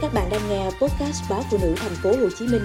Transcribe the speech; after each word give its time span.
Các 0.00 0.14
bạn 0.14 0.28
đang 0.30 0.48
nghe 0.48 0.64
podcast 0.64 1.30
báo 1.30 1.42
phụ 1.50 1.58
nữ 1.62 1.74
thành 1.76 1.92
phố 2.02 2.10
Hồ 2.10 2.28
Chí 2.38 2.46
Minh 2.46 2.62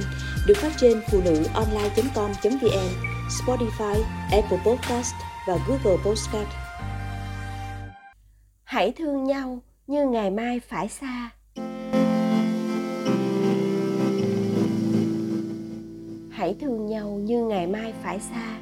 được 0.47 0.53
phát 0.57 0.71
trên 0.77 1.01
phụ 1.11 1.21
nữ 1.25 1.43
online.com.vn, 1.53 2.89
Spotify, 3.29 4.01
Apple 4.31 4.57
Podcast 4.65 5.13
và 5.47 5.57
Google 5.67 6.03
Podcast. 6.05 6.47
Hãy 8.63 8.91
thương 8.91 9.23
nhau 9.23 9.59
như 9.87 10.05
ngày 10.05 10.31
mai 10.31 10.59
phải 10.59 10.89
xa. 10.89 11.29
Hãy 16.31 16.55
thương 16.61 16.85
nhau 16.85 17.09
như 17.09 17.43
ngày 17.43 17.67
mai 17.67 17.93
phải 18.03 18.19
xa, 18.19 18.57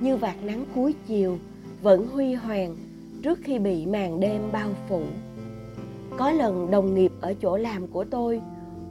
như 0.00 0.16
vạt 0.16 0.36
nắng 0.42 0.64
cuối 0.74 0.94
chiều 1.06 1.38
vẫn 1.82 2.08
huy 2.08 2.34
hoàng 2.34 2.76
trước 3.22 3.38
khi 3.44 3.58
bị 3.58 3.86
màn 3.86 4.20
đêm 4.20 4.52
bao 4.52 4.70
phủ 4.88 5.02
có 6.16 6.30
lần 6.30 6.70
đồng 6.70 6.94
nghiệp 6.94 7.12
ở 7.20 7.34
chỗ 7.34 7.56
làm 7.56 7.86
của 7.86 8.04
tôi 8.04 8.40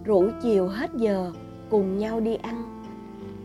rủ 0.03 0.29
chiều 0.41 0.67
hết 0.67 0.91
giờ 0.95 1.31
cùng 1.69 1.97
nhau 1.97 2.19
đi 2.19 2.35
ăn. 2.35 2.63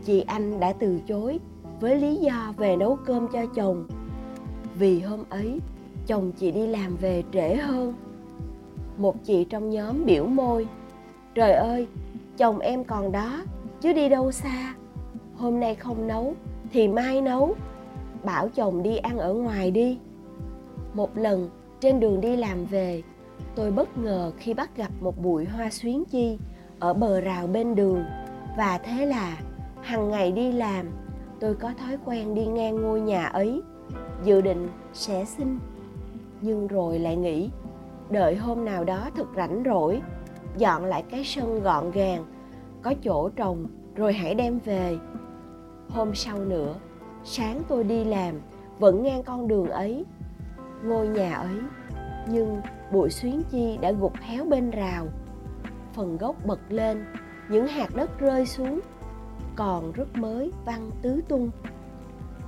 Chị 0.05 0.21
anh 0.21 0.59
đã 0.59 0.73
từ 0.73 0.99
chối 1.07 1.39
với 1.79 1.95
lý 1.95 2.15
do 2.15 2.53
về 2.57 2.75
nấu 2.75 2.97
cơm 3.05 3.27
cho 3.33 3.45
chồng. 3.55 3.87
Vì 4.79 4.99
hôm 4.99 5.23
ấy, 5.29 5.59
chồng 6.07 6.31
chị 6.31 6.51
đi 6.51 6.67
làm 6.67 6.95
về 6.95 7.23
trễ 7.33 7.55
hơn. 7.55 7.93
Một 8.97 9.15
chị 9.23 9.43
trong 9.43 9.69
nhóm 9.69 10.05
biểu 10.05 10.25
môi, 10.25 10.67
trời 11.35 11.51
ơi, 11.51 11.87
chồng 12.37 12.59
em 12.59 12.83
còn 12.83 13.11
đó, 13.11 13.43
chứ 13.81 13.93
đi 13.93 14.09
đâu 14.09 14.31
xa. 14.31 14.75
Hôm 15.35 15.59
nay 15.59 15.75
không 15.75 16.07
nấu, 16.07 16.33
thì 16.71 16.87
mai 16.87 17.21
nấu. 17.21 17.55
Bảo 18.23 18.49
chồng 18.49 18.83
đi 18.83 18.97
ăn 18.97 19.17
ở 19.17 19.33
ngoài 19.33 19.71
đi. 19.71 19.97
Một 20.93 21.17
lần, 21.17 21.49
trên 21.79 21.99
đường 21.99 22.21
đi 22.21 22.35
làm 22.35 22.65
về 22.65 23.03
tôi 23.55 23.71
bất 23.71 23.97
ngờ 23.97 24.31
khi 24.37 24.53
bắt 24.53 24.77
gặp 24.77 24.91
một 25.01 25.23
bụi 25.23 25.45
hoa 25.45 25.69
xuyến 25.69 26.05
chi 26.05 26.37
ở 26.79 26.93
bờ 26.93 27.21
rào 27.21 27.47
bên 27.47 27.75
đường. 27.75 28.03
Và 28.57 28.77
thế 28.77 29.05
là 29.05 29.37
hàng 29.81 30.09
ngày 30.09 30.31
đi 30.31 30.51
làm, 30.51 30.85
tôi 31.39 31.55
có 31.55 31.73
thói 31.79 31.97
quen 32.05 32.35
đi 32.35 32.45
ngang 32.45 32.81
ngôi 32.81 33.01
nhà 33.01 33.25
ấy. 33.25 33.61
Dự 34.23 34.41
định 34.41 34.69
sẽ 34.93 35.25
xin, 35.25 35.59
nhưng 36.41 36.67
rồi 36.67 36.99
lại 36.99 37.15
nghĩ, 37.15 37.49
đợi 38.09 38.35
hôm 38.35 38.65
nào 38.65 38.83
đó 38.83 39.09
thật 39.15 39.27
rảnh 39.35 39.63
rỗi, 39.65 40.01
dọn 40.57 40.85
lại 40.85 41.03
cái 41.09 41.23
sân 41.25 41.61
gọn 41.61 41.91
gàng, 41.91 42.25
có 42.81 42.93
chỗ 43.03 43.29
trồng, 43.29 43.67
rồi 43.95 44.13
hãy 44.13 44.35
đem 44.35 44.59
về. 44.59 44.97
Hôm 45.89 46.15
sau 46.15 46.37
nữa, 46.37 46.75
sáng 47.23 47.61
tôi 47.67 47.83
đi 47.83 48.03
làm, 48.03 48.35
vẫn 48.79 49.03
ngang 49.03 49.23
con 49.23 49.47
đường 49.47 49.69
ấy, 49.69 50.05
ngôi 50.83 51.07
nhà 51.07 51.35
ấy. 51.35 51.57
Nhưng 52.29 52.61
bụi 52.91 53.09
xuyến 53.09 53.43
chi 53.51 53.77
đã 53.81 53.91
gục 53.91 54.13
héo 54.21 54.45
bên 54.45 54.71
rào. 54.71 55.07
Phần 55.93 56.17
gốc 56.17 56.35
bật 56.45 56.59
lên, 56.69 57.05
những 57.49 57.67
hạt 57.67 57.95
đất 57.95 58.19
rơi 58.19 58.45
xuống, 58.45 58.79
còn 59.55 59.91
rất 59.91 60.15
mới 60.15 60.51
văng 60.65 60.91
tứ 61.01 61.21
tung. 61.27 61.49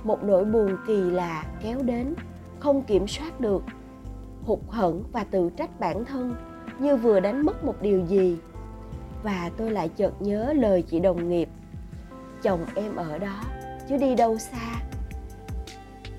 Một 0.04 0.24
nỗi 0.24 0.44
buồn 0.44 0.76
kỳ 0.86 0.96
lạ 0.96 1.44
kéo 1.62 1.82
đến, 1.82 2.14
không 2.58 2.82
kiểm 2.82 3.06
soát 3.06 3.40
được. 3.40 3.62
Hụt 4.44 4.58
hẫng 4.68 5.04
và 5.12 5.24
tự 5.24 5.50
trách 5.56 5.80
bản 5.80 6.04
thân 6.04 6.34
như 6.78 6.96
vừa 6.96 7.20
đánh 7.20 7.46
mất 7.46 7.64
một 7.64 7.82
điều 7.82 8.06
gì. 8.06 8.38
Và 9.22 9.50
tôi 9.56 9.70
lại 9.70 9.88
chợt 9.88 10.22
nhớ 10.22 10.52
lời 10.52 10.82
chị 10.82 11.00
đồng 11.00 11.28
nghiệp. 11.28 11.48
Chồng 12.42 12.60
em 12.74 12.96
ở 12.96 13.18
đó, 13.18 13.40
chứ 13.88 13.96
đi 13.96 14.14
đâu 14.14 14.38
xa. 14.38 14.80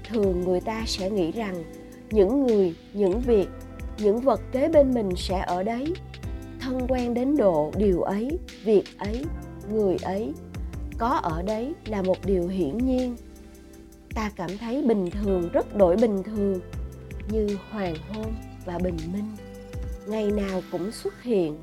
Thường 0.09 0.41
người 0.41 0.61
ta 0.61 0.83
sẽ 0.85 1.09
nghĩ 1.09 1.31
rằng 1.31 1.63
những 2.09 2.47
người, 2.47 2.75
những 2.93 3.19
việc 3.19 3.49
những 4.03 4.19
vật 4.19 4.41
kế 4.51 4.69
bên 4.69 4.93
mình 4.93 5.09
sẽ 5.15 5.43
ở 5.47 5.63
đấy. 5.63 5.93
Thân 6.59 6.87
quen 6.87 7.13
đến 7.13 7.37
độ 7.37 7.71
điều 7.77 8.01
ấy, 8.01 8.39
việc 8.63 8.83
ấy, 8.97 9.25
người 9.73 9.97
ấy. 10.03 10.33
Có 10.97 11.07
ở 11.07 11.41
đấy 11.41 11.73
là 11.85 12.01
một 12.01 12.17
điều 12.25 12.47
hiển 12.47 12.77
nhiên. 12.77 13.15
Ta 14.15 14.31
cảm 14.35 14.49
thấy 14.57 14.81
bình 14.81 15.09
thường, 15.11 15.49
rất 15.53 15.77
đổi 15.77 15.95
bình 15.95 16.23
thường, 16.23 16.59
như 17.31 17.57
hoàng 17.69 17.95
hôn 18.09 18.25
và 18.65 18.79
bình 18.79 18.97
minh. 19.13 19.31
Ngày 20.07 20.31
nào 20.31 20.61
cũng 20.71 20.91
xuất 20.91 21.23
hiện. 21.23 21.57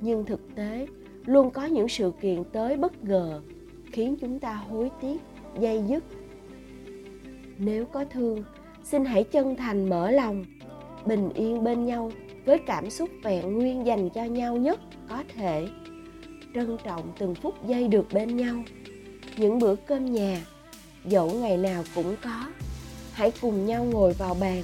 Nhưng 0.00 0.24
thực 0.24 0.40
tế, 0.54 0.86
luôn 1.24 1.50
có 1.50 1.64
những 1.64 1.88
sự 1.88 2.12
kiện 2.20 2.44
tới 2.52 2.76
bất 2.76 3.04
ngờ, 3.04 3.40
khiến 3.92 4.16
chúng 4.20 4.38
ta 4.38 4.54
hối 4.54 4.90
tiếc, 5.00 5.20
dây 5.60 5.82
dứt. 5.88 6.04
Nếu 7.58 7.84
có 7.86 8.04
thương, 8.04 8.44
xin 8.84 9.04
hãy 9.04 9.24
chân 9.24 9.56
thành 9.56 9.88
mở 9.88 10.10
lòng 10.10 10.44
bình 11.08 11.30
yên 11.34 11.64
bên 11.64 11.86
nhau 11.86 12.12
với 12.44 12.58
cảm 12.66 12.90
xúc 12.90 13.10
vẹn 13.22 13.52
nguyên 13.52 13.86
dành 13.86 14.10
cho 14.10 14.24
nhau 14.24 14.56
nhất 14.56 14.80
có 15.08 15.24
thể. 15.36 15.68
Trân 16.54 16.76
trọng 16.84 17.12
từng 17.18 17.34
phút 17.34 17.54
giây 17.66 17.88
được 17.88 18.12
bên 18.12 18.36
nhau. 18.36 18.62
Những 19.36 19.58
bữa 19.58 19.76
cơm 19.76 20.12
nhà, 20.12 20.46
dẫu 21.04 21.30
ngày 21.30 21.56
nào 21.56 21.84
cũng 21.94 22.16
có, 22.24 22.50
hãy 23.12 23.32
cùng 23.40 23.66
nhau 23.66 23.84
ngồi 23.84 24.12
vào 24.12 24.34
bàn, 24.34 24.62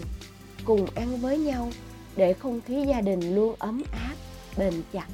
cùng 0.65 0.87
ăn 0.94 1.16
với 1.16 1.38
nhau 1.38 1.71
để 2.16 2.32
không 2.32 2.61
khí 2.66 2.84
gia 2.88 3.00
đình 3.00 3.34
luôn 3.34 3.55
ấm 3.59 3.82
áp, 3.93 4.15
bền 4.59 4.75
chặt. 4.93 5.06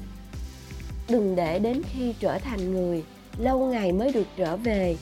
Đừng 1.09 1.35
để 1.35 1.59
đến 1.59 1.81
khi 1.93 2.13
trở 2.19 2.39
thành 2.39 2.73
người, 2.73 3.03
lâu 3.37 3.67
ngày 3.67 3.91
mới 3.91 4.11
được 4.11 4.27
trở 4.37 4.57
về, 4.57 4.97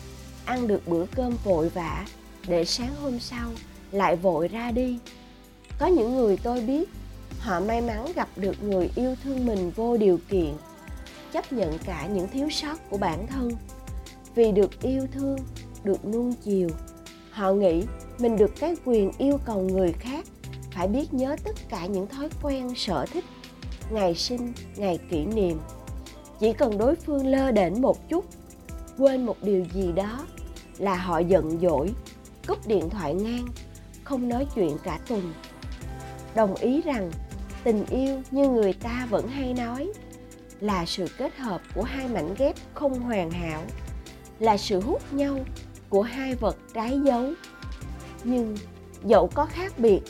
ăn 0.46 0.67
được 0.67 0.88
bữa 0.88 1.06
cơm 1.06 1.34
vội 1.44 1.69
vã 1.69 2.06
để 2.47 2.66
sáng 2.66 2.96
hôm 3.01 3.19
sau 3.19 3.50
lại 3.91 4.16
vội 4.16 4.47
ra 4.47 4.72
đi 4.72 5.00
có 5.79 5.88
những 5.88 6.16
người 6.16 6.38
tôi 6.44 6.62
biết, 6.62 6.90
họ 7.40 7.59
may 7.59 7.81
mắn 7.81 8.12
gặp 8.16 8.28
được 8.35 8.63
người 8.63 8.90
yêu 8.95 9.16
thương 9.23 9.45
mình 9.45 9.72
vô 9.75 9.97
điều 9.97 10.19
kiện, 10.29 10.53
chấp 11.31 11.53
nhận 11.53 11.78
cả 11.85 12.07
những 12.07 12.28
thiếu 12.28 12.50
sót 12.50 12.90
của 12.90 12.97
bản 12.97 13.28
thân. 13.28 13.51
Vì 14.35 14.51
được 14.51 14.81
yêu 14.81 15.07
thương, 15.12 15.38
được 15.84 16.06
nuông 16.06 16.34
chiều, 16.34 16.69
họ 17.31 17.51
nghĩ 17.51 17.84
mình 18.19 18.38
được 18.38 18.51
cái 18.59 18.75
quyền 18.85 19.12
yêu 19.17 19.40
cầu 19.45 19.62
người 19.62 19.94
khác 19.94 20.25
phải 20.72 20.88
biết 20.88 21.13
nhớ 21.13 21.35
tất 21.44 21.56
cả 21.69 21.85
những 21.85 22.07
thói 22.07 22.29
quen, 22.44 22.75
sở 22.75 23.06
thích, 23.06 23.25
ngày 23.91 24.16
sinh, 24.16 24.53
ngày 24.75 25.00
kỷ 25.09 25.25
niệm. 25.25 25.59
Chỉ 26.40 26.53
cần 26.53 26.78
đối 26.78 26.96
phương 26.96 27.28
lơ 27.28 27.51
đễnh 27.51 27.81
một 27.81 28.09
chút, 28.09 28.25
quên 28.97 29.25
một 29.25 29.44
điều 29.44 29.66
gì 29.73 29.91
đó 29.91 30.25
là 30.78 30.96
họ 30.96 31.19
giận 31.19 31.59
dỗi, 31.61 31.94
cúp 32.47 32.67
điện 32.67 32.90
thoại 32.90 33.13
ngang, 33.13 33.47
không 34.03 34.29
nói 34.29 34.47
chuyện 34.56 34.78
cả 34.84 35.00
tuần 35.07 35.34
đồng 36.35 36.56
ý 36.56 36.81
rằng 36.81 37.12
tình 37.63 37.85
yêu 37.85 38.22
như 38.31 38.50
người 38.50 38.73
ta 38.73 39.07
vẫn 39.09 39.28
hay 39.28 39.53
nói 39.53 39.91
là 40.59 40.85
sự 40.85 41.07
kết 41.17 41.38
hợp 41.38 41.62
của 41.75 41.84
hai 41.84 42.07
mảnh 42.07 42.35
ghép 42.38 42.56
không 42.73 43.00
hoàn 43.00 43.31
hảo, 43.31 43.63
là 44.40 44.57
sự 44.57 44.81
hút 44.81 45.13
nhau 45.13 45.40
của 45.90 46.01
hai 46.01 46.35
vật 46.35 46.57
trái 46.73 47.00
dấu. 47.03 47.23
Nhưng 48.23 48.57
dẫu 49.03 49.29
có 49.34 49.45
khác 49.45 49.73
biệt, 49.78 50.01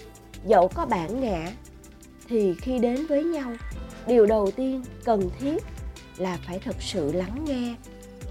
dẫu 0.45 0.67
có 0.67 0.85
bản 0.85 1.21
ngã, 1.21 1.51
thì 2.27 2.55
khi 2.61 2.79
đến 2.79 3.05
với 3.05 3.23
nhau, 3.23 3.51
điều 4.07 4.25
đầu 4.25 4.51
tiên 4.51 4.83
cần 5.03 5.29
thiết 5.39 5.63
là 6.17 6.37
phải 6.47 6.59
thật 6.59 6.75
sự 6.79 7.11
lắng 7.11 7.45
nghe, 7.47 7.75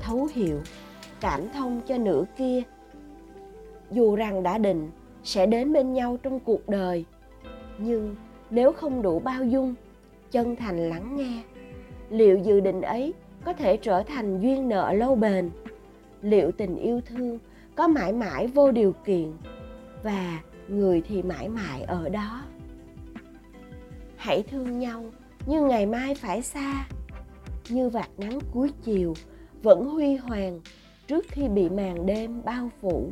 thấu 0.02 0.28
hiểu, 0.34 0.60
cảm 1.20 1.48
thông 1.54 1.80
cho 1.86 1.98
nửa 1.98 2.24
kia. 2.38 2.62
Dù 3.90 4.16
rằng 4.16 4.42
đã 4.42 4.58
định 4.58 4.90
sẽ 5.24 5.46
đến 5.46 5.72
bên 5.72 5.92
nhau 5.92 6.18
trong 6.22 6.40
cuộc 6.40 6.68
đời 6.68 7.04
nhưng 7.78 8.16
nếu 8.50 8.72
không 8.72 9.02
đủ 9.02 9.18
bao 9.18 9.44
dung, 9.44 9.74
chân 10.30 10.56
thành 10.56 10.88
lắng 10.88 11.16
nghe, 11.16 11.42
liệu 12.10 12.38
dự 12.38 12.60
định 12.60 12.80
ấy 12.80 13.14
có 13.44 13.52
thể 13.52 13.76
trở 13.76 14.02
thành 14.02 14.40
duyên 14.40 14.68
nợ 14.68 14.92
lâu 14.92 15.14
bền? 15.14 15.50
Liệu 16.22 16.52
tình 16.52 16.76
yêu 16.76 17.00
thương 17.00 17.38
có 17.74 17.88
mãi 17.88 18.12
mãi 18.12 18.46
vô 18.46 18.72
điều 18.72 18.92
kiện? 19.04 19.32
Và 20.02 20.40
người 20.68 21.02
thì 21.08 21.22
mãi 21.22 21.48
mãi 21.48 21.82
ở 21.82 22.08
đó? 22.08 22.42
Hãy 24.16 24.42
thương 24.42 24.78
nhau 24.78 25.04
như 25.46 25.60
ngày 25.60 25.86
mai 25.86 26.14
phải 26.14 26.42
xa. 26.42 26.86
Như 27.68 27.88
vạt 27.88 28.08
nắng 28.18 28.38
cuối 28.52 28.70
chiều 28.82 29.14
vẫn 29.62 29.84
huy 29.84 30.16
hoàng 30.16 30.60
trước 31.06 31.24
khi 31.28 31.48
bị 31.48 31.68
màn 31.68 32.06
đêm 32.06 32.42
bao 32.44 32.70
phủ. 32.80 33.10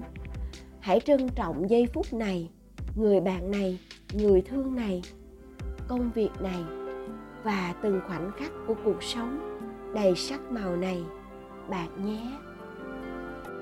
Hãy 0.80 1.00
trân 1.00 1.28
trọng 1.28 1.70
giây 1.70 1.86
phút 1.86 2.12
này, 2.12 2.48
người 2.96 3.20
bạn 3.20 3.50
này 3.50 3.78
người 4.12 4.42
thương 4.42 4.74
này, 4.76 5.02
công 5.88 6.10
việc 6.14 6.30
này 6.40 6.64
và 7.44 7.74
từng 7.82 8.00
khoảnh 8.06 8.30
khắc 8.36 8.52
của 8.66 8.74
cuộc 8.84 9.02
sống 9.02 9.58
đầy 9.94 10.16
sắc 10.16 10.40
màu 10.50 10.76
này, 10.76 11.04
bạn 11.68 12.04
nhé. 12.04 12.38